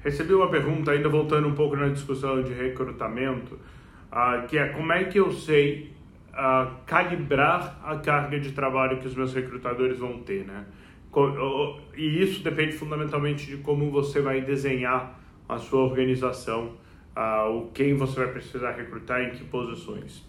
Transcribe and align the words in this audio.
Recebi 0.00 0.32
uma 0.32 0.48
pergunta, 0.48 0.92
ainda 0.92 1.08
voltando 1.08 1.48
um 1.48 1.54
pouco 1.54 1.76
na 1.76 1.88
discussão 1.88 2.42
de 2.42 2.52
recrutamento, 2.52 3.54
uh, 4.12 4.46
que 4.46 4.56
é 4.56 4.68
como 4.68 4.92
é 4.92 5.04
que 5.04 5.18
eu 5.18 5.32
sei 5.32 5.92
uh, 6.32 6.70
calibrar 6.86 7.80
a 7.84 7.96
carga 7.96 8.38
de 8.38 8.52
trabalho 8.52 8.98
que 8.98 9.08
os 9.08 9.14
meus 9.14 9.34
recrutadores 9.34 9.98
vão 9.98 10.20
ter, 10.20 10.44
né? 10.44 10.64
E 11.96 12.22
isso 12.22 12.44
depende 12.44 12.72
fundamentalmente 12.72 13.46
de 13.46 13.56
como 13.56 13.90
você 13.90 14.20
vai 14.20 14.40
desenhar 14.40 15.18
a 15.48 15.58
sua 15.58 15.80
organização, 15.80 16.76
uh, 17.16 17.50
o 17.50 17.70
quem 17.72 17.94
você 17.94 18.20
vai 18.20 18.32
precisar 18.32 18.72
recrutar 18.72 19.22
em 19.22 19.30
que 19.30 19.42
posições. 19.44 20.24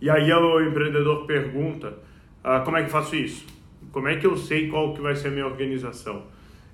E 0.00 0.10
aí 0.10 0.30
o 0.32 0.60
empreendedor 0.60 1.26
pergunta, 1.26 1.98
uh, 2.44 2.62
como 2.64 2.76
é 2.76 2.84
que 2.84 2.90
faço 2.90 3.16
isso? 3.16 3.46
Como 3.92 4.08
é 4.08 4.16
que 4.16 4.26
eu 4.26 4.36
sei 4.36 4.68
qual 4.68 4.92
que 4.92 5.00
vai 5.00 5.14
ser 5.14 5.28
a 5.28 5.30
minha 5.30 5.46
organização? 5.46 6.24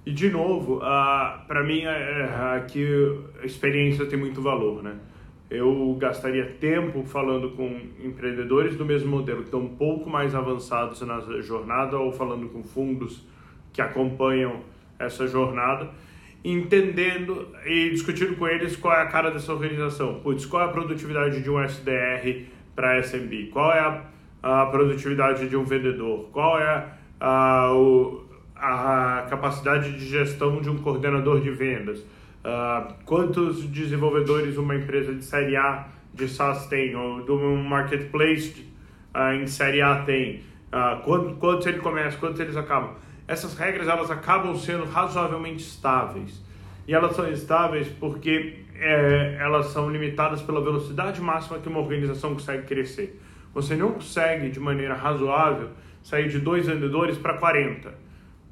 E 0.06 0.12
de 0.12 0.30
novo, 0.30 0.78
uh, 0.78 1.46
para 1.46 1.62
mim 1.64 1.84
aqui 2.56 2.86
a 3.42 3.46
experiência 3.46 4.04
tem 4.06 4.18
muito 4.18 4.42
valor, 4.42 4.82
né? 4.82 4.96
Eu 5.50 5.96
gastaria 5.98 6.44
tempo 6.60 7.04
falando 7.04 7.50
com 7.50 7.80
empreendedores 8.02 8.76
do 8.76 8.84
mesmo 8.84 9.10
modelo 9.10 9.38
que 9.38 9.44
estão 9.44 9.60
um 9.60 9.76
pouco 9.76 10.10
mais 10.10 10.34
avançados 10.34 11.00
na 11.02 11.20
jornada 11.40 11.98
ou 11.98 12.10
falando 12.12 12.48
com 12.48 12.62
fundos 12.62 13.26
que 13.72 13.80
acompanham 13.80 14.60
essa 14.98 15.26
jornada, 15.26 15.90
entendendo 16.44 17.48
e 17.66 17.90
discutindo 17.90 18.36
com 18.36 18.46
eles 18.46 18.76
qual 18.76 18.94
é 18.94 19.02
a 19.02 19.06
cara 19.06 19.30
dessa 19.30 19.52
organização. 19.52 20.20
Putz, 20.20 20.46
qual 20.46 20.62
é 20.62 20.66
a 20.66 20.68
produtividade 20.68 21.42
de 21.42 21.50
um 21.50 21.62
SDR 21.62 22.46
para 22.74 22.98
SMB? 23.00 23.50
Qual 23.52 23.72
é 23.72 23.80
a, 23.80 24.02
a, 24.42 24.66
produtividade 24.66 25.48
de 25.48 25.56
um 25.56 25.64
vendedor? 25.64 26.28
Qual 26.32 26.58
é 26.58 26.88
a, 27.20 27.68
a 28.64 29.26
capacidade 29.28 29.92
de 29.92 30.06
gestão 30.06 30.60
de 30.60 30.70
um 30.70 30.78
coordenador 30.78 31.40
de 31.40 31.50
vendas? 31.50 31.98
Uh, 31.98 32.94
quantos 33.04 33.64
desenvolvedores 33.64 34.56
uma 34.56 34.74
empresa 34.74 35.14
de 35.14 35.24
série 35.24 35.56
A 35.56 35.86
de 36.14 36.28
SaaS 36.28 36.66
tem, 36.66 36.94
ou 36.96 37.22
de 37.22 37.30
um 37.30 37.62
marketplace 37.62 38.66
uh, 39.14 39.34
em 39.34 39.46
série 39.46 39.82
A 39.82 40.02
tem, 40.02 40.42
uh, 40.72 41.02
quantos, 41.02 41.38
quantos 41.38 41.66
ele 41.66 41.78
começa, 41.78 42.16
quantos 42.16 42.40
eles 42.40 42.56
acabam. 42.56 42.94
Essas 43.28 43.54
regras 43.54 43.86
elas 43.86 44.10
acabam 44.10 44.56
sendo 44.56 44.84
razoavelmente 44.84 45.62
estáveis. 45.62 46.42
E 46.86 46.94
elas 46.94 47.16
são 47.16 47.30
estáveis 47.30 47.88
porque 47.88 48.58
é, 48.76 49.38
elas 49.40 49.66
são 49.68 49.88
limitadas 49.90 50.42
pela 50.42 50.60
velocidade 50.62 51.20
máxima 51.20 51.58
que 51.58 51.68
uma 51.68 51.80
organização 51.80 52.34
consegue 52.34 52.66
crescer. 52.66 53.18
Você 53.54 53.74
não 53.74 53.92
consegue, 53.92 54.50
de 54.50 54.60
maneira 54.60 54.94
razoável, 54.94 55.70
sair 56.02 56.28
de 56.28 56.38
dois 56.38 56.66
vendedores 56.66 57.16
para 57.16 57.38
40 57.38 58.03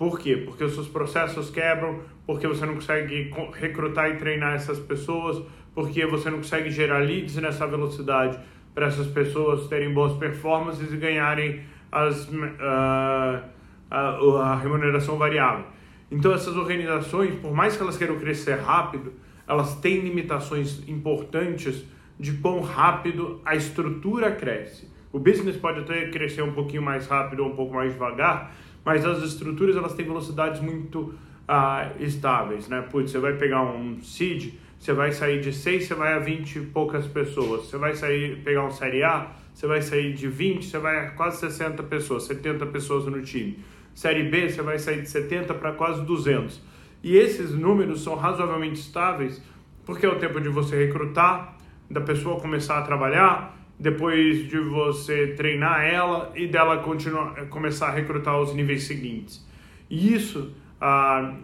por 0.02 0.18
quê? 0.18 0.36
Porque 0.36 0.64
os 0.64 0.74
seus 0.74 0.88
processos 0.88 1.48
quebram, 1.48 2.00
porque 2.26 2.44
você 2.48 2.66
não 2.66 2.74
consegue 2.74 3.32
recrutar 3.54 4.10
e 4.10 4.16
treinar 4.16 4.54
essas 4.54 4.80
pessoas, 4.80 5.40
porque 5.76 6.04
você 6.04 6.28
não 6.28 6.38
consegue 6.38 6.72
gerar 6.72 6.98
leads 6.98 7.36
nessa 7.36 7.68
velocidade 7.68 8.36
para 8.74 8.86
essas 8.86 9.06
pessoas 9.06 9.68
terem 9.68 9.94
boas 9.94 10.14
performances 10.14 10.92
e 10.92 10.96
ganharem 10.96 11.60
as, 11.92 12.28
uh, 12.28 13.44
a, 13.88 13.98
a 14.40 14.56
remuneração 14.56 15.16
variável. 15.16 15.66
Então, 16.10 16.32
essas 16.32 16.56
organizações, 16.56 17.36
por 17.36 17.54
mais 17.54 17.76
que 17.76 17.82
elas 17.84 17.96
queiram 17.96 18.18
crescer 18.18 18.58
rápido, 18.58 19.12
elas 19.46 19.76
têm 19.76 20.00
limitações 20.00 20.82
importantes 20.88 21.84
de 22.18 22.32
quão 22.32 22.60
rápido 22.60 23.40
a 23.44 23.54
estrutura 23.54 24.32
cresce. 24.32 24.90
O 25.12 25.20
business 25.20 25.56
pode 25.56 25.78
até 25.78 26.08
crescer 26.08 26.42
um 26.42 26.52
pouquinho 26.52 26.82
mais 26.82 27.06
rápido 27.06 27.44
ou 27.44 27.52
um 27.52 27.54
pouco 27.54 27.72
mais 27.72 27.92
devagar, 27.92 28.52
mas 28.84 29.04
as 29.04 29.22
estruturas 29.22 29.76
elas 29.76 29.94
têm 29.94 30.04
velocidades 30.04 30.60
muito 30.60 31.14
ah, 31.46 31.92
estáveis, 31.98 32.68
né? 32.68 32.82
Putz, 32.82 33.10
você 33.10 33.18
vai 33.18 33.34
pegar 33.34 33.62
um 33.62 34.02
seed, 34.02 34.54
você 34.78 34.92
vai 34.92 35.12
sair 35.12 35.40
de 35.40 35.52
6, 35.52 35.84
você 35.84 35.94
vai 35.94 36.14
a 36.14 36.18
20 36.18 36.56
e 36.56 36.60
poucas 36.66 37.06
pessoas. 37.06 37.66
Você 37.66 37.76
vai 37.76 37.94
sair, 37.94 38.42
pegar 38.42 38.64
um 38.64 38.70
série 38.70 39.02
A, 39.02 39.30
você 39.54 39.66
vai 39.66 39.80
sair 39.80 40.12
de 40.12 40.26
20, 40.28 40.64
você 40.64 40.78
vai 40.78 41.06
a 41.06 41.10
quase 41.10 41.38
60 41.38 41.82
pessoas, 41.84 42.24
70 42.24 42.66
pessoas 42.66 43.06
no 43.06 43.22
time. 43.22 43.58
Série 43.94 44.24
B, 44.24 44.48
você 44.48 44.62
vai 44.62 44.78
sair 44.78 45.02
de 45.02 45.08
70 45.08 45.54
para 45.54 45.72
quase 45.72 46.02
200. 46.02 46.60
E 47.02 47.16
esses 47.16 47.52
números 47.52 48.02
são 48.02 48.14
razoavelmente 48.14 48.80
estáveis 48.80 49.42
porque 49.84 50.06
é 50.06 50.08
o 50.08 50.18
tempo 50.18 50.40
de 50.40 50.48
você 50.48 50.86
recrutar, 50.86 51.56
da 51.90 52.00
pessoa 52.00 52.40
começar 52.40 52.78
a 52.78 52.82
trabalhar, 52.82 53.56
depois 53.82 54.48
de 54.48 54.58
você 54.60 55.34
treinar 55.36 55.84
ela 55.84 56.32
e 56.36 56.46
dela 56.46 56.78
continuar, 56.78 57.34
começar 57.48 57.88
a 57.88 57.90
recrutar 57.90 58.40
os 58.40 58.54
níveis 58.54 58.84
seguintes. 58.84 59.44
E 59.90 60.14
isso, 60.14 60.54
ah, 60.80 61.34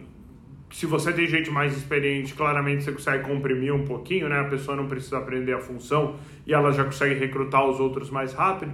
se 0.71 0.85
você 0.85 1.11
tem 1.11 1.27
gente 1.27 1.51
mais 1.51 1.75
experiente, 1.75 2.33
claramente 2.33 2.85
você 2.85 2.93
consegue 2.93 3.25
comprimir 3.25 3.75
um 3.75 3.83
pouquinho, 3.83 4.29
né? 4.29 4.39
A 4.39 4.45
pessoa 4.45 4.77
não 4.77 4.87
precisa 4.87 5.17
aprender 5.17 5.51
a 5.51 5.59
função 5.59 6.15
e 6.47 6.53
ela 6.53 6.71
já 6.71 6.85
consegue 6.85 7.15
recrutar 7.15 7.65
os 7.65 7.77
outros 7.77 8.09
mais 8.09 8.33
rápido. 8.33 8.71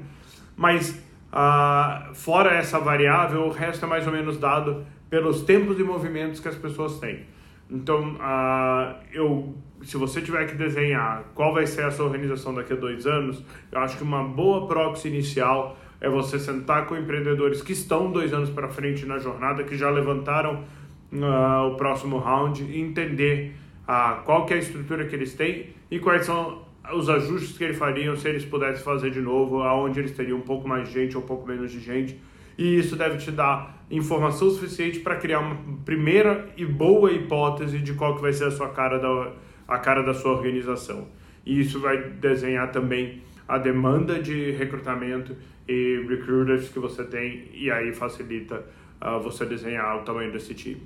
Mas 0.56 1.04
ah, 1.34 2.12
fora 2.14 2.52
essa 2.54 2.80
variável, 2.80 3.48
o 3.48 3.50
resto 3.50 3.84
é 3.84 3.88
mais 3.88 4.06
ou 4.06 4.14
menos 4.14 4.38
dado 4.38 4.86
pelos 5.09 5.42
tempos 5.42 5.80
e 5.80 5.84
movimentos 5.84 6.40
que 6.40 6.48
as 6.48 6.56
pessoas 6.56 7.00
têm. 7.00 7.22
Então, 7.70 8.16
uh, 8.16 8.96
eu, 9.12 9.56
se 9.81 9.98
você 9.98 10.22
tiver 10.22 10.46
que 10.46 10.56
desenhar 10.56 11.24
qual 11.34 11.53
vai 11.53 11.66
ser 11.66 11.84
a 11.84 11.92
sua 11.92 12.06
organização 12.06 12.53
daqui 12.53 12.74
a 12.74 12.76
dois 12.76 13.08
anos, 13.08 13.44
eu 13.72 13.80
acho 13.80 13.98
que 13.98 14.03
uma 14.03 14.24
boa 14.24 14.68
proxy 14.68 15.08
inicial 15.08 15.78
é 16.00 16.09
você 16.09 16.38
sentar 16.38 16.86
com 16.86 16.96
empreendedores 16.96 17.62
que 17.62 17.74
estão 17.74 18.12
dois 18.12 18.34
anos 18.34 18.50
para 18.50 18.68
frente 18.68 19.06
na 19.06 19.18
jornada, 19.18 19.64
que 19.64 19.75
já 19.75 19.90
levantaram 19.90 20.64
uh, 21.12 21.72
o 21.72 21.75
próximo 21.75 22.18
round 22.18 22.64
e 22.64 22.80
entender 22.80 23.56
uh, 23.88 24.22
qual 24.24 24.46
que 24.46 24.54
é 24.54 24.58
a 24.58 24.59
estrutura 24.59 25.06
que 25.06 25.16
eles 25.16 25.34
têm 25.34 25.70
e 25.90 26.00
quais 26.00 26.25
são 26.25 26.64
os 26.94 27.09
ajustes 27.09 27.58
que 27.58 27.64
eles 27.64 27.78
fariam 27.78 28.16
se 28.16 28.30
eles 28.30 28.46
pudessem 28.46 28.84
fazer 28.84 29.09
de 29.09 29.20
novo, 29.20 29.64
aonde 29.64 30.00
eles 30.00 30.12
teriam 30.12 30.38
um 30.38 30.42
pouco 30.42 30.68
mais 30.68 30.88
de 30.88 30.94
gente 30.94 31.18
ou 31.18 31.24
um 31.24 31.25
pouco 31.25 31.48
menos 31.48 31.72
de 31.72 31.80
gente 31.80 32.16
e 32.58 32.78
isso 32.78 32.96
deve 32.96 33.18
te 33.18 33.32
dar 33.32 33.86
informação 33.90 34.50
suficiente 34.50 35.00
para 35.00 35.16
criar 35.16 35.40
uma 35.40 35.58
primeira 35.84 36.50
e 36.58 36.66
boa 36.66 37.12
hipótese 37.12 37.80
de 37.80 37.94
qual 37.94 38.16
que 38.16 38.22
vai 38.22 38.34
ser 38.34 38.46
a 38.46 38.52
sua 38.52 38.70
cara 38.70 38.98
da 38.98 39.32
a 39.68 39.80
cara 39.80 40.04
da 40.04 40.14
sua 40.14 40.32
organização. 40.32 41.08
E 41.46 41.60
isso 41.60 41.80
vai 41.80 41.98
desenhar 41.98 42.72
também 42.72 43.22
a 43.48 43.58
demanda 43.58 44.20
de 44.20 44.52
recrutamento 44.52 45.36
e 45.68 46.06
recruiters 46.08 46.70
que 46.70 46.80
você 46.80 47.04
tem 47.04 47.50
e 47.54 47.70
aí 47.72 47.94
facilita 47.94 48.64
uh, 49.02 49.20
você 49.20 49.46
desenhar 49.46 49.98
o 49.98 50.02
tamanho 50.04 50.32
desse 50.32 50.54
time. 50.54 50.82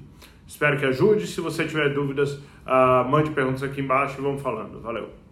Espero 0.47 0.77
que 0.77 0.85
ajude. 0.85 1.27
Se 1.27 1.41
você 1.41 1.65
tiver 1.65 1.93
dúvidas, 1.93 2.33
uh, 2.33 3.07
mande 3.09 3.31
perguntas 3.31 3.63
aqui 3.63 3.81
embaixo 3.81 4.19
e 4.19 4.21
vamos 4.21 4.41
falando. 4.41 4.81
Valeu! 4.81 5.28